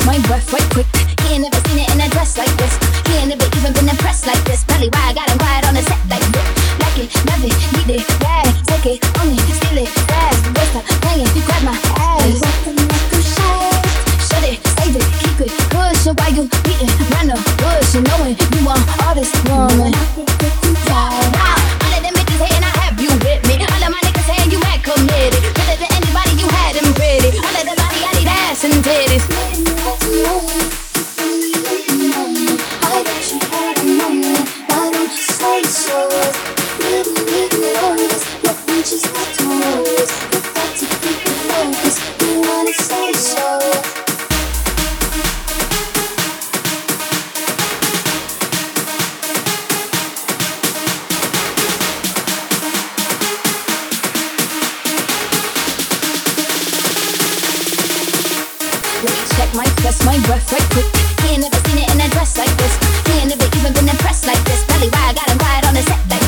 [0.00, 0.86] my my breath right quick.
[1.20, 2.76] He ain't never seen it in a dress like this.
[3.06, 4.64] He ain't never even been impressed like this.
[4.64, 6.48] Probably why I got him quiet on the set like this.
[6.80, 8.48] Like it, love it, need it, bad.
[8.68, 10.40] Take it, own it, steal it, fast.
[10.56, 11.42] Waste time playing, you
[59.54, 60.86] my chest, my breath right quick.
[61.22, 62.74] He ain't never seen it in a dress like this.
[63.06, 64.64] He ain't never even been impressed like this.
[64.64, 66.00] Probably why I got him quiet on the set.
[66.08, 66.21] Like